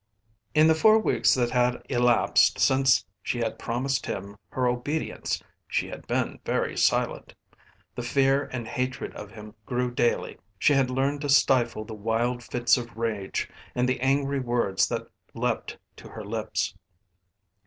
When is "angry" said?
13.99-14.39